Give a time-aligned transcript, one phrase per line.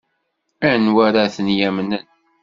[0.71, 2.05] Anwa ara ten-yamnen?